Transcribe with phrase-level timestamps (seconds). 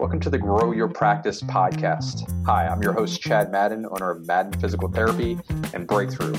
[0.00, 2.26] Welcome to the Grow Your Practice podcast.
[2.46, 5.38] Hi, I'm your host, Chad Madden, owner of Madden Physical Therapy
[5.74, 6.34] and Breakthrough.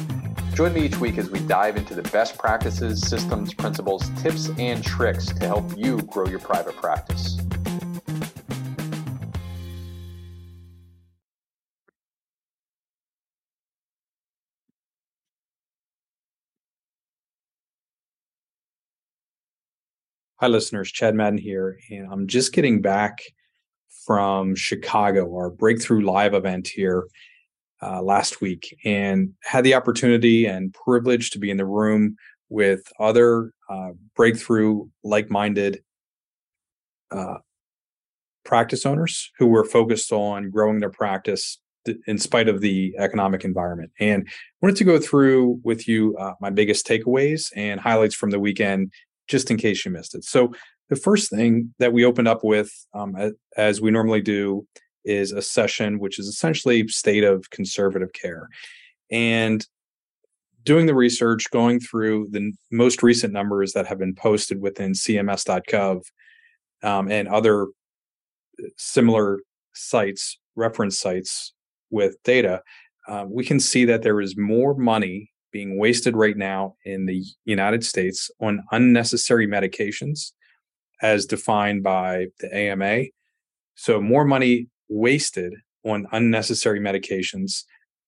[0.55, 4.83] Join me each week as we dive into the best practices, systems, principles, tips, and
[4.83, 7.37] tricks to help you grow your private practice.
[20.37, 20.91] Hi, listeners.
[20.91, 23.21] Chad Madden here, and I'm just getting back
[24.05, 27.07] from Chicago, our Breakthrough Live event here
[27.81, 32.15] uh, last week, and had the opportunity and privilege to be in the room
[32.49, 35.81] with other uh, Breakthrough like minded
[37.11, 37.37] uh,
[38.43, 41.59] practice owners who were focused on growing their practice
[42.05, 43.91] in spite of the economic environment.
[43.99, 44.27] And
[44.61, 48.91] wanted to go through with you uh, my biggest takeaways and highlights from the weekend,
[49.27, 50.23] just in case you missed it.
[50.23, 50.53] So
[50.91, 53.15] the first thing that we opened up with, um,
[53.55, 54.67] as we normally do,
[55.05, 58.49] is a session which is essentially state of conservative care,
[59.09, 59.65] and
[60.63, 66.01] doing the research, going through the most recent numbers that have been posted within CMS.gov
[66.83, 69.39] um, and other uh, similar
[69.73, 71.53] sites, reference sites
[71.89, 72.61] with data,
[73.07, 77.23] uh, we can see that there is more money being wasted right now in the
[77.45, 80.33] United States on unnecessary medications
[81.01, 83.05] as defined by the AMA.
[83.75, 87.63] So more money wasted on unnecessary medications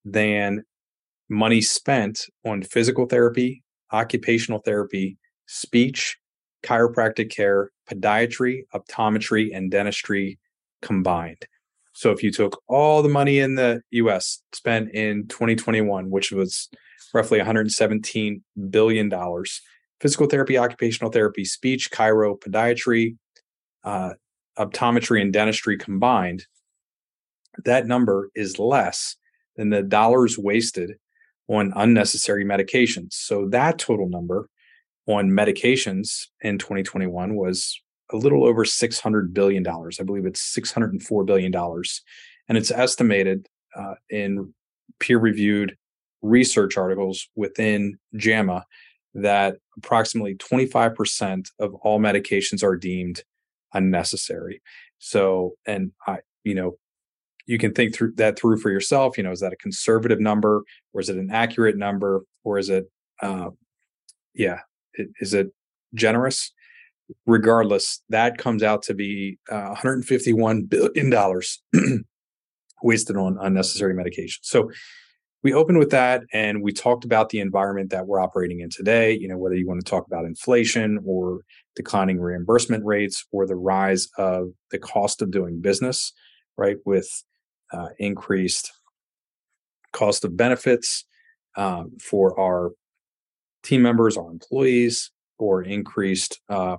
[0.06, 0.64] than
[1.30, 6.18] money spent on physical therapy, occupational therapy, speech,
[6.64, 10.40] chiropractic care, podiatry, optometry, and dentistry
[10.82, 11.46] combined.
[11.94, 16.70] So if you took all the money in the US spent in 2021, which was
[17.14, 19.62] roughly 117 billion dollars,
[20.04, 23.16] physical therapy, occupational therapy, speech, chiro, podiatry,
[23.86, 24.10] uh,
[24.60, 26.46] optometry, and dentistry combined,
[27.64, 29.16] that number is less
[29.56, 30.96] than the dollars wasted
[31.48, 33.14] on unnecessary medications.
[33.14, 34.50] So that total number
[35.08, 39.66] on medications in 2021 was a little over $600 billion.
[39.66, 41.56] I believe it's $604 billion.
[42.50, 44.54] And it's estimated uh, in
[45.00, 45.78] peer reviewed
[46.22, 48.66] research articles within JAMA
[49.14, 53.24] that approximately 25% of all medications are deemed
[53.74, 54.62] unnecessary.
[55.00, 56.78] So, and I, you know,
[57.46, 59.18] you can think through that through for yourself.
[59.18, 60.64] You know, is that a conservative number
[60.94, 62.86] or is it an accurate number or is it,
[63.22, 63.50] uh,
[64.34, 64.60] yeah,
[64.94, 65.48] it, is it
[65.94, 66.52] generous?
[67.26, 71.62] Regardless, that comes out to be uh, 151 billion dollars
[72.84, 74.40] wasted on unnecessary medication.
[74.42, 74.72] So,
[75.44, 79.16] we opened with that and we talked about the environment that we're operating in today
[79.16, 81.42] you know whether you want to talk about inflation or
[81.76, 86.14] declining reimbursement rates or the rise of the cost of doing business
[86.58, 87.24] right with
[87.74, 88.72] uh, increased
[89.92, 91.06] cost of benefits
[91.56, 92.72] um, for our
[93.64, 96.78] team members our employees or increased uh,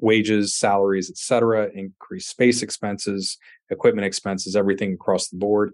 [0.00, 3.36] wages salaries et cetera increased space expenses
[3.70, 5.72] equipment expenses everything across the board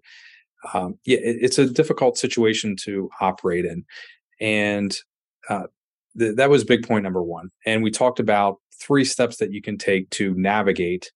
[0.73, 3.85] um, yeah, it, it's a difficult situation to operate in.
[4.41, 4.97] And
[5.49, 5.65] uh,
[6.19, 7.51] th- that was big point number one.
[7.67, 11.13] And we talked about three steps that you can take to navigate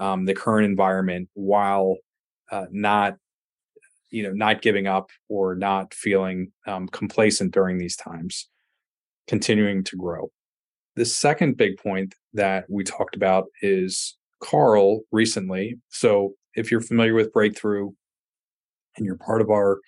[0.00, 1.96] um, the current environment while
[2.50, 3.16] uh, not,
[4.10, 8.48] you know, not giving up or not feeling um, complacent during these times,
[9.26, 10.30] continuing to grow.
[10.96, 15.76] The second big point that we talked about is Carl recently.
[15.88, 17.92] So if you're familiar with Breakthrough,
[18.96, 19.80] and you're part of our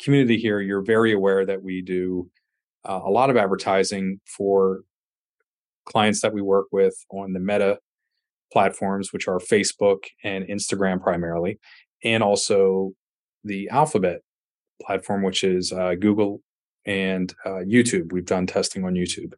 [0.00, 2.28] community here, you're very aware that we do
[2.88, 4.80] uh, a lot of advertising for
[5.86, 7.78] clients that we work with on the Meta
[8.52, 11.58] platforms, which are Facebook and Instagram primarily,
[12.04, 12.92] and also
[13.44, 14.20] the Alphabet
[14.82, 16.40] platform, which is uh, Google
[16.86, 18.12] and uh, YouTube.
[18.12, 19.32] We've done testing on YouTube.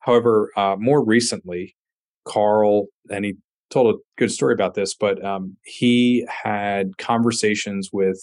[0.00, 1.76] However, uh, more recently,
[2.24, 3.36] Carl, and he
[3.70, 8.18] told a good story about this, but um, he had conversations with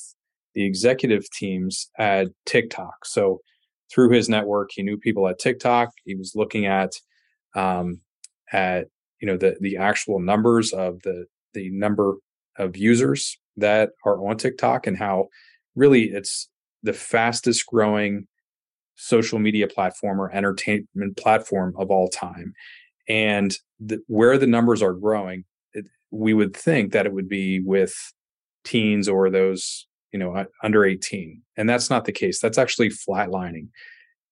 [0.54, 3.06] the executive teams at TikTok.
[3.06, 3.42] So
[3.94, 5.90] through his network, he knew people at TikTok.
[6.06, 6.94] He was looking at
[7.56, 8.00] um,
[8.52, 8.88] at
[9.22, 12.16] you know the the actual numbers of the the number
[12.58, 15.28] of users that are on TikTok and how
[15.76, 16.50] really it's
[16.84, 18.28] the fastest growing
[18.96, 22.54] social media platform or entertainment platform of all time
[23.08, 27.60] and the, where the numbers are growing it, we would think that it would be
[27.60, 27.94] with
[28.64, 33.68] teens or those you know under 18 and that's not the case that's actually flatlining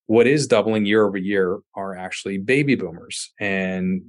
[0.08, 4.02] what is doubling year over year are actually baby boomers and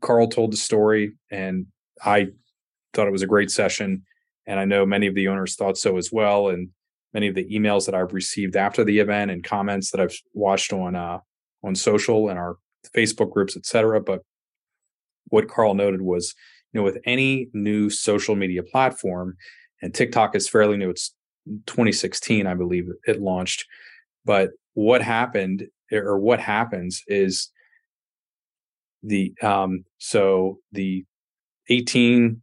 [0.00, 1.66] carl told the story and
[2.04, 2.28] I
[2.92, 4.02] thought it was a great session,
[4.46, 6.48] and I know many of the owners thought so as well.
[6.48, 6.68] And
[7.12, 10.72] many of the emails that I've received after the event and comments that I've watched
[10.72, 11.18] on uh,
[11.64, 12.56] on social and our
[12.90, 14.00] Facebook groups, et cetera.
[14.00, 14.22] But
[15.28, 16.34] what Carl noted was,
[16.72, 19.36] you know, with any new social media platform,
[19.80, 20.90] and TikTok is fairly new.
[20.90, 21.14] It's
[21.66, 23.66] 2016, I believe it launched.
[24.24, 27.50] But what happened or what happens is
[29.02, 31.04] the um so the
[31.68, 32.40] 18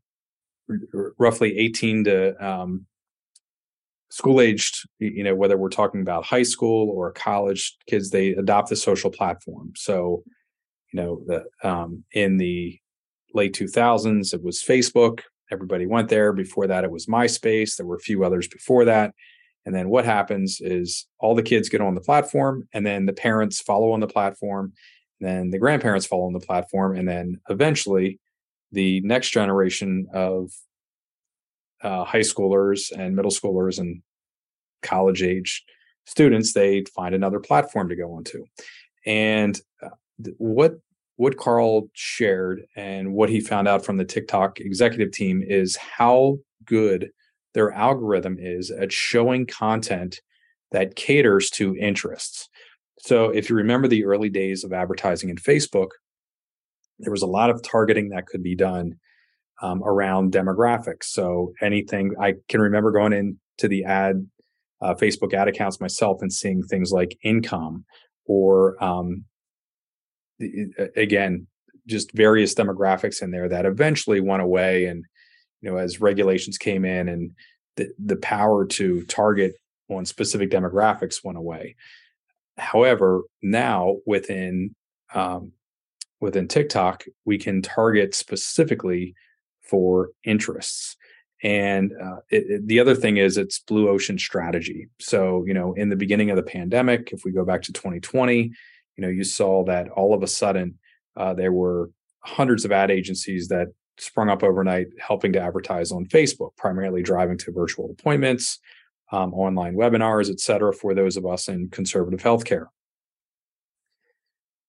[1.18, 2.86] roughly 18 to um
[4.12, 8.70] school aged you know whether we're talking about high school or college kids they adopt
[8.70, 9.72] the social platform.
[9.76, 10.24] So
[10.92, 12.80] you know the um in the
[13.34, 15.22] late 2000s it was facebook.
[15.52, 16.34] Everybody went there.
[16.34, 17.76] Before that it was myspace.
[17.76, 19.14] There were a few others before that.
[19.66, 23.14] And then what happens is all the kids get on the platform and then the
[23.14, 24.74] parents follow on the platform
[25.20, 28.20] then the grandparents follow on the platform and then eventually
[28.72, 30.52] the next generation of
[31.84, 34.02] uh, high schoolers and middle schoolers and
[34.82, 35.64] college age
[36.06, 38.44] students they find another platform to go onto.
[39.06, 39.90] And uh,
[40.38, 40.80] what
[41.18, 46.38] what carl shared and what he found out from the tiktok executive team is how
[46.66, 47.10] good
[47.54, 50.22] their algorithm is at showing content
[50.72, 52.48] that caters to interests.
[53.00, 55.90] So if you remember the early days of advertising in facebook
[57.00, 59.00] there was a lot of targeting that could be done
[59.62, 61.06] um, around demographics.
[61.06, 64.28] So anything I can remember going into the ad
[64.82, 67.86] uh, Facebook ad accounts myself and seeing things like income
[68.26, 69.26] or um,
[70.96, 71.48] again
[71.88, 75.04] just various demographics in there that eventually went away and
[75.62, 77.32] you know as regulations came in and
[77.76, 79.56] the the power to target
[79.90, 81.76] on specific demographics went away
[82.58, 84.74] however now within
[85.14, 85.52] um,
[86.22, 89.14] within tiktok we can target specifically
[89.70, 90.96] for interests.
[91.42, 94.90] And uh, it, it, the other thing is it's blue ocean strategy.
[95.00, 98.38] So, you know, in the beginning of the pandemic, if we go back to 2020,
[98.44, 98.54] you
[98.98, 100.78] know, you saw that all of a sudden
[101.16, 106.06] uh, there were hundreds of ad agencies that sprung up overnight helping to advertise on
[106.06, 108.60] Facebook, primarily driving to virtual appointments,
[109.12, 112.68] um, online webinars, et cetera, for those of us in conservative healthcare.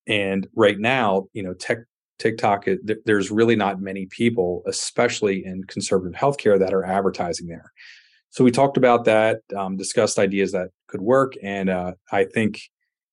[0.06, 1.78] And right now, you know, tech
[2.20, 2.66] TikTok,
[3.04, 7.72] there's really not many people, especially in conservative healthcare, that are advertising there.
[8.28, 12.60] So we talked about that, um, discussed ideas that could work, and uh, I think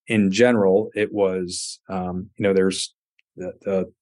[0.06, 2.94] in general it was, um, you know, there's
[3.36, 3.92] the, the,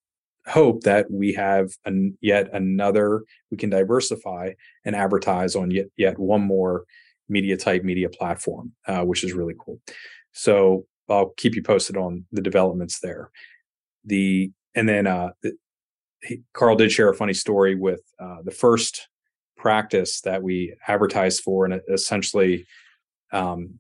[0.49, 4.53] hope that we have an, yet another we can diversify
[4.85, 6.85] and advertise on yet yet one more
[7.29, 9.81] media type media platform, uh, which is really cool.
[10.31, 13.31] So I'll keep you posted on the developments there.
[14.05, 15.31] The and then uh,
[16.23, 19.09] he, Carl did share a funny story with uh, the first
[19.57, 22.67] practice that we advertised for, and essentially,
[23.33, 23.75] um,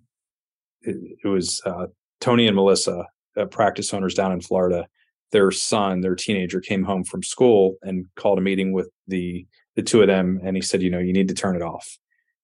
[0.82, 1.86] it, it, was uh,
[2.20, 3.06] Tony and Melissa,
[3.36, 4.88] uh, practice owners down in Florida.
[5.32, 9.82] Their son, their teenager, came home from school and called a meeting with the the
[9.82, 11.98] two of them, and he said, "You know, you need to turn it off.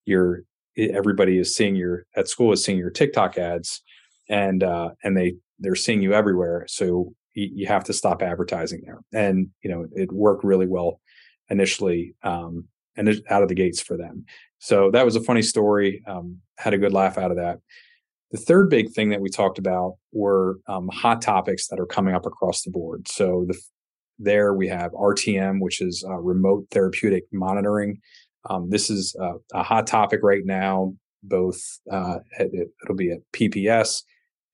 [0.05, 0.43] You're
[0.77, 3.81] everybody is seeing your at school is seeing your TikTok ads,
[4.29, 6.65] and uh, and they they're seeing you everywhere.
[6.67, 8.99] So you, you have to stop advertising there.
[9.13, 10.99] And you know, it worked really well
[11.49, 12.65] initially, um,
[12.95, 14.25] and out of the gates for them.
[14.59, 16.03] So that was a funny story.
[16.07, 17.59] Um, had a good laugh out of that.
[18.31, 22.15] The third big thing that we talked about were um, hot topics that are coming
[22.15, 23.07] up across the board.
[23.07, 23.59] So the,
[24.19, 27.99] there we have RTM, which is uh, remote therapeutic monitoring.
[28.49, 30.93] Um, this is uh, a hot topic right now.
[31.23, 34.03] Both uh, it, will be at PPS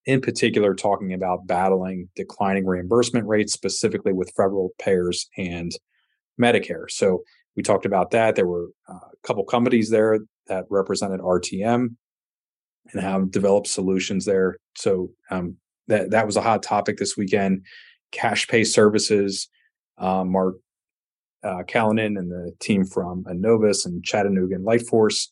[0.06, 5.72] in particular talking about battling declining reimbursement rates, specifically with federal payers and
[6.39, 6.89] Medicare.
[6.89, 7.24] So
[7.56, 8.36] we talked about that.
[8.36, 11.96] There were uh, a couple companies there that represented RTM
[12.91, 14.58] and have developed solutions there.
[14.75, 17.65] So um, that that was a hot topic this weekend.
[18.12, 19.50] Cash pay services,
[19.98, 20.56] um, Mark
[21.44, 25.27] uh, and the team from Enovis and Chattanooga and Lightforce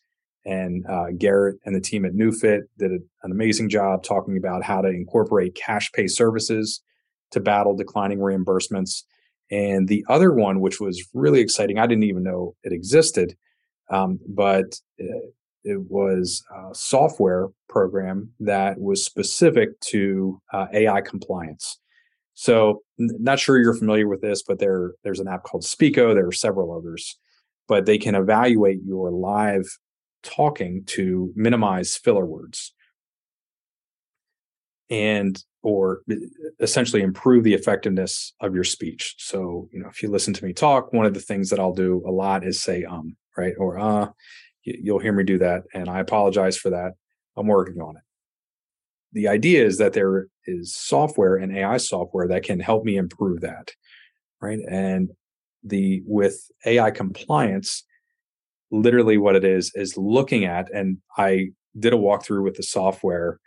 [0.48, 4.64] and uh, Garrett and the team at NeuFit did a, an amazing job talking about
[4.64, 6.82] how to incorporate cash pay services
[7.32, 9.04] to battle declining reimbursements.
[9.52, 13.36] And the other one, which was really exciting, I didn't even know it existed,
[13.90, 15.28] um, but uh,
[15.66, 21.78] it was a software program that was specific to uh, AI compliance.
[22.36, 26.14] So, n- not sure you're familiar with this, but there there's an app called Speeko.
[26.14, 27.18] There are several others,
[27.68, 29.66] but they can evaluate your live
[30.28, 32.74] talking to minimize filler words.
[34.90, 36.02] and or
[36.60, 39.16] essentially improve the effectiveness of your speech.
[39.18, 41.74] So, you know, if you listen to me talk, one of the things that I'll
[41.74, 43.54] do a lot is say um, right?
[43.58, 44.08] Or uh,
[44.64, 46.94] you'll hear me do that and I apologize for that.
[47.36, 48.04] I'm working on it.
[49.14, 53.42] The idea is that there is software and AI software that can help me improve
[53.42, 53.72] that,
[54.42, 54.60] right?
[54.70, 55.10] And
[55.64, 57.84] the with AI compliance,
[58.72, 63.40] literally what it is is looking at, and I did a walkthrough with the software,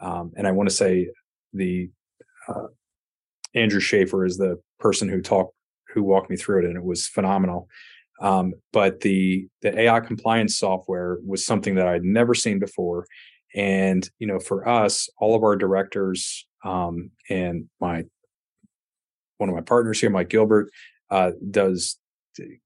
[0.00, 1.08] um, and I want to say
[1.52, 1.90] the
[2.48, 2.66] uh,
[3.54, 5.54] Andrew Schaefer is the person who talked
[5.92, 7.68] who walked me through it, and it was phenomenal.
[8.20, 13.06] Um, but the the AI compliance software was something that I'd never seen before,
[13.54, 18.04] and you know, for us, all of our directors um, and my
[19.38, 20.70] one of my partners here, Mike Gilbert,
[21.10, 21.98] uh, does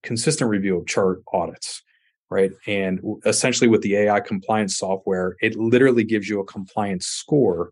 [0.03, 1.83] consistent review of chart audits,
[2.31, 2.53] right?
[2.67, 7.71] And essentially, with the AI compliance software, it literally gives you a compliance score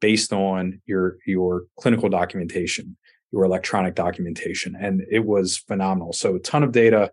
[0.00, 2.96] based on your your clinical documentation,
[3.32, 6.12] your electronic documentation, and it was phenomenal.
[6.12, 7.10] So, a ton of data,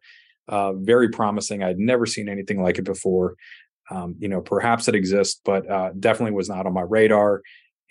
[0.48, 1.64] uh, very promising.
[1.64, 3.36] I'd never seen anything like it before.
[3.90, 7.42] Um, you know, perhaps it exists, but uh, definitely was not on my radar.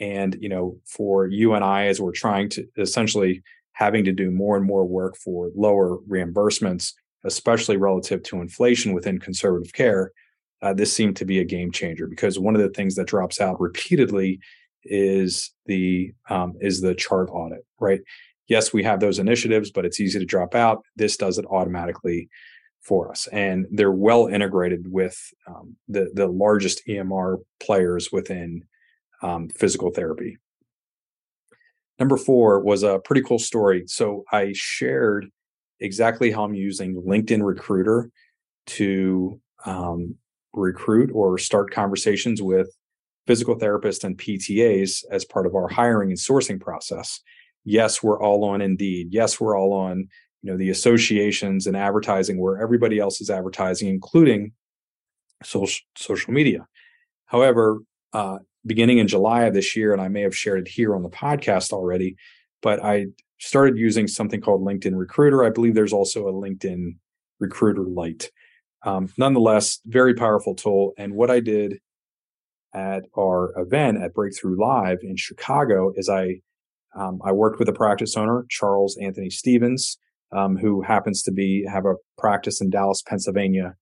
[0.01, 3.43] And you know, for you and I, as we're trying to essentially
[3.73, 6.93] having to do more and more work for lower reimbursements,
[7.25, 10.13] especially relative to inflation within conservative care,
[10.63, 13.41] uh, this seemed to be a game changer because one of the things that drops
[13.41, 14.41] out repeatedly
[14.85, 18.01] is the um, is the chart audit, right?
[18.49, 20.85] Yes, we have those initiatives, but it's easy to drop out.
[20.97, 22.29] This does it automatically
[22.81, 28.65] for us, and they're well integrated with um, the the largest EMR players within
[29.23, 30.39] um, physical therapy.
[31.99, 33.85] Number four was a pretty cool story.
[33.87, 35.31] So I shared
[35.83, 38.11] exactly how I'm using LinkedIn Recruiter
[38.67, 40.17] to um,
[40.53, 42.69] recruit or start conversations with
[43.27, 47.21] physical therapists and PTAs as part of our hiring and sourcing process.
[47.65, 49.09] Yes, we're all on Indeed.
[49.11, 50.09] Yes, we're all on
[50.43, 54.53] you know the associations and advertising where everybody else is advertising, including
[55.45, 56.67] social social media.
[57.27, 57.81] However,
[58.13, 61.03] uh, beginning in July of this year, and I may have shared it here on
[61.03, 62.17] the podcast already,
[62.61, 63.07] but I
[63.43, 65.45] started using something called LinkedIn Recruiter.
[65.45, 66.97] I believe there's also a LinkedIn
[67.41, 68.31] Recruiter Lite.
[68.85, 70.93] Um, nonetheless, very powerful tool.
[70.97, 71.81] And what I did
[72.73, 76.41] at our event at Breakthrough Live in Chicago is I
[76.95, 79.97] um, I worked with a practice owner, Charles Anthony Stevens,
[80.31, 83.75] um, who happens to be have a practice in Dallas, Pennsylvania,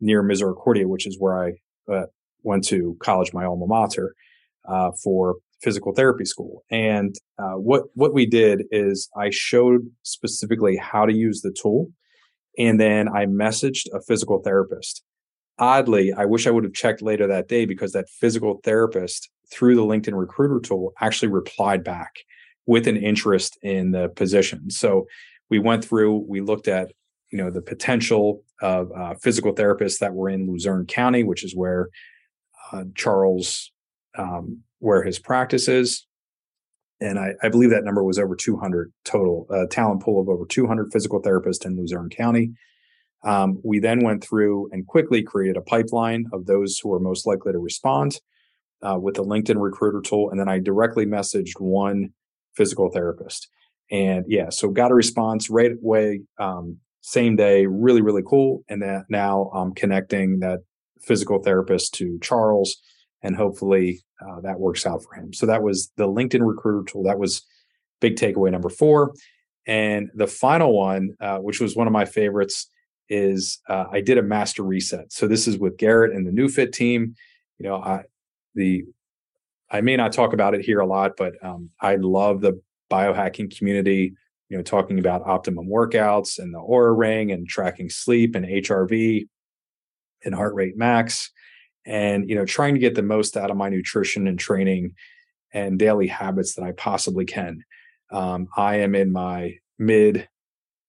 [0.00, 1.52] near Misericordia, which is where I
[1.92, 2.06] uh,
[2.42, 4.14] went to college, my alma mater,
[4.68, 6.64] uh, for physical therapy school.
[6.70, 11.90] And uh, what what we did is I showed specifically how to use the tool,
[12.58, 15.02] and then I messaged a physical therapist.
[15.58, 19.76] Oddly, I wish I would have checked later that day because that physical therapist through
[19.76, 22.20] the LinkedIn recruiter tool actually replied back
[22.66, 24.70] with an interest in the position.
[24.70, 25.06] So
[25.50, 26.92] we went through, we looked at
[27.30, 31.54] you know the potential of uh, physical therapists that were in Luzerne County, which is
[31.54, 31.88] where
[32.72, 33.72] uh, Charles
[34.16, 36.06] um, where his practice is.
[37.00, 40.44] And I, I, believe that number was over 200 total, uh, talent pool of over
[40.44, 42.52] 200 physical therapists in Luzerne County.
[43.22, 47.26] Um, we then went through and quickly created a pipeline of those who are most
[47.26, 48.20] likely to respond
[48.82, 50.30] uh, with the LinkedIn recruiter tool.
[50.30, 52.10] And then I directly messaged one
[52.54, 53.48] physical therapist.
[53.90, 58.62] And yeah, so got a response right away, um, same day, really, really cool.
[58.68, 60.60] And that now I'm connecting that
[61.00, 62.76] physical therapist to Charles,
[63.22, 65.32] and hopefully uh, that works out for him.
[65.32, 67.02] So that was the LinkedIn recruiter tool.
[67.04, 67.42] That was
[68.00, 69.14] big takeaway number four.
[69.66, 72.68] And the final one, uh, which was one of my favorites,
[73.08, 75.12] is uh, I did a master reset.
[75.12, 77.14] So this is with Garrett and the NeuFit team.
[77.58, 78.04] You know, I
[78.54, 78.84] the
[79.70, 82.60] I may not talk about it here a lot, but um, I love the
[82.90, 84.14] biohacking community.
[84.48, 89.28] You know, talking about optimum workouts and the Oura Ring and tracking sleep and HRV
[90.24, 91.30] and heart rate max
[91.86, 94.94] and you know trying to get the most out of my nutrition and training
[95.52, 97.64] and daily habits that i possibly can.
[98.10, 100.28] Um, i am in my mid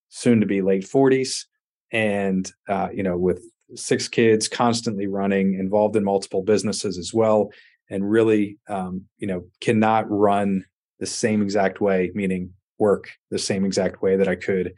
[0.09, 1.45] soon to be late 40s
[1.91, 3.43] and uh, you know with
[3.75, 7.51] six kids constantly running involved in multiple businesses as well
[7.89, 10.65] and really um, you know cannot run
[10.99, 14.73] the same exact way meaning work the same exact way that i could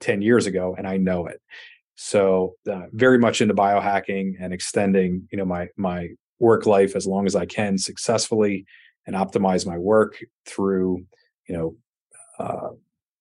[0.00, 1.40] 10 years ago and i know it
[1.96, 7.06] so uh, very much into biohacking and extending, you know, my my work life as
[7.06, 8.66] long as I can successfully
[9.06, 11.04] and optimize my work through,
[11.48, 11.76] you know,
[12.38, 12.70] uh,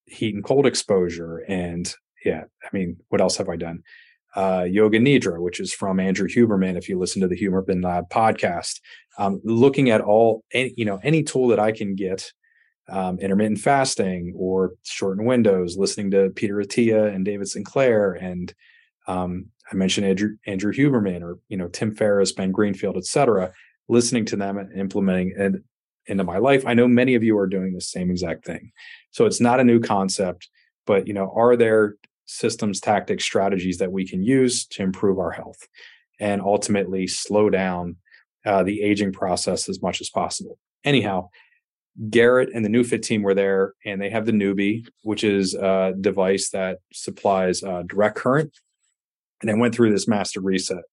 [0.05, 1.37] heat and cold exposure.
[1.47, 1.91] And
[2.23, 3.83] yeah, I mean, what else have I done?
[4.35, 6.77] uh, Yoga Nidra, which is from Andrew Huberman.
[6.77, 8.81] If you listen to the Huberman Lab podcast,
[9.17, 12.31] um, looking at all any, you know any tool that I can get,
[12.89, 18.53] um, intermittent fasting or shortened windows, listening to Peter Attia and David Sinclair, and
[19.07, 23.51] um, I mentioned Andrew, Andrew Huberman or you know Tim Ferriss, Ben Greenfield, et cetera.
[23.87, 25.53] Listening to them and implementing it
[26.07, 26.65] into my life.
[26.65, 28.71] I know many of you are doing the same exact thing.
[29.11, 30.49] So it's not a new concept,
[30.85, 35.31] but you know, are there systems, tactics, strategies that we can use to improve our
[35.31, 35.67] health
[36.19, 37.97] and ultimately slow down
[38.45, 40.57] uh, the aging process as much as possible.
[40.83, 41.29] Anyhow,
[42.09, 45.93] Garrett and the NeuFit team were there, and they have the Neubie, which is a
[45.99, 48.51] device that supplies uh, direct current.
[49.41, 50.83] And I went through this master reset.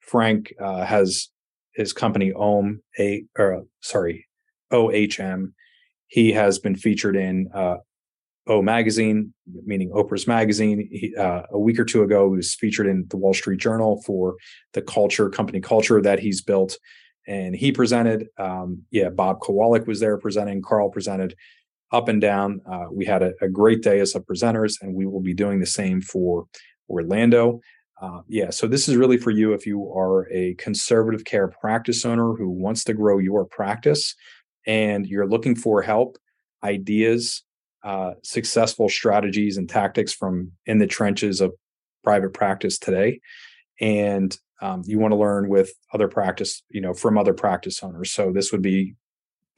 [0.00, 1.28] Frank uh, has
[1.74, 4.26] his company OM, a or sorry,
[4.72, 5.52] OHM.
[6.08, 7.76] He has been featured in uh,
[8.46, 9.32] O Magazine,
[9.64, 10.88] meaning Oprah's Magazine.
[10.90, 14.02] He, uh, a week or two ago, he was featured in the Wall Street Journal
[14.04, 14.36] for
[14.72, 16.76] the culture, company culture that he's built.
[17.26, 18.28] And he presented.
[18.38, 20.62] Um, yeah, Bob Kowalik was there presenting.
[20.62, 21.34] Carl presented
[21.92, 22.60] up and down.
[22.70, 25.60] Uh, we had a, a, great day as a presenters, and we will be doing
[25.60, 26.46] the same for
[26.88, 27.60] Orlando.
[28.00, 32.04] Uh, yeah, so this is really for you if you are a conservative care practice
[32.04, 34.14] owner who wants to grow your practice
[34.66, 36.18] and you're looking for help,
[36.64, 37.44] ideas,
[37.84, 41.54] uh, successful strategies and tactics from in the trenches of
[42.02, 43.20] private practice today
[43.80, 48.10] and um, you want to learn with other practice you know from other practice owners
[48.10, 48.94] so this would be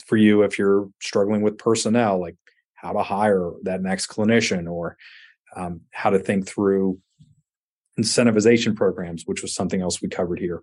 [0.05, 2.37] for you if you're struggling with personnel like
[2.75, 4.97] how to hire that next clinician or
[5.55, 6.99] um, how to think through
[7.99, 10.63] incentivization programs which was something else we covered here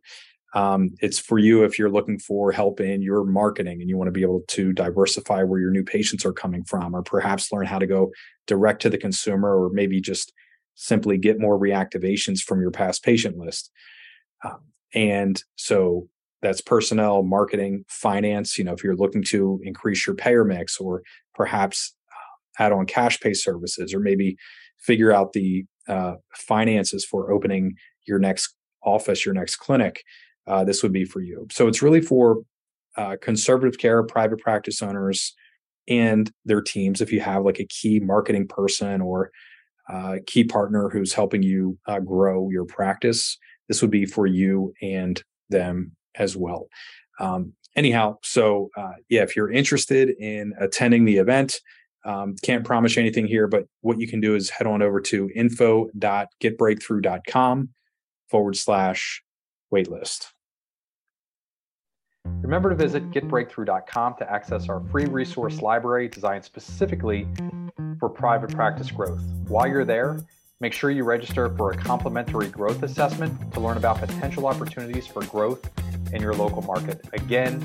[0.54, 4.08] um, it's for you if you're looking for help in your marketing and you want
[4.08, 7.66] to be able to diversify where your new patients are coming from, or perhaps learn
[7.66, 8.12] how to go
[8.46, 10.32] direct to the consumer, or maybe just
[10.76, 13.72] simply get more reactivations from your past patient list.
[14.44, 14.60] Um,
[14.94, 16.08] and so
[16.42, 18.58] that's personnel, marketing, finance.
[18.58, 21.04] You know, if you're looking to increase your payer mix, or
[21.34, 24.36] perhaps uh, add on cash pay services, or maybe
[24.78, 27.76] figure out the uh, finances for opening
[28.06, 30.04] your next office, your next clinic
[30.48, 31.48] uh, this would be for you.
[31.52, 32.44] So it's really for
[32.98, 35.34] uh, conservative care, private practice owners,
[35.88, 37.02] and their teams.
[37.02, 39.32] If you have like a key marketing person or
[39.92, 43.38] uh, key partner who's helping you uh, grow your practice,
[43.74, 46.68] this would be for you and them as well.
[47.20, 51.60] Um, anyhow, so uh, yeah, if you're interested in attending the event,
[52.06, 55.28] um, can't promise anything here, but what you can do is head on over to
[55.34, 57.70] info.getbreakthrough.com
[58.30, 59.24] forward slash
[59.74, 60.28] waitlist.
[62.26, 67.28] Remember to visit getbreakthrough.com to access our free resource library designed specifically
[68.00, 69.24] for private practice growth.
[69.48, 70.20] While you're there,
[70.63, 75.21] make sure you register for a complimentary growth assessment to learn about potential opportunities for
[75.26, 75.69] growth
[76.13, 77.06] in your local market.
[77.12, 77.60] Again,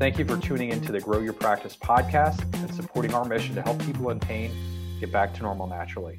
[0.00, 3.62] thank you for tuning into the Grow Your Practice podcast and supporting our mission to
[3.62, 4.50] help people in pain
[4.98, 6.18] get back to normal naturally.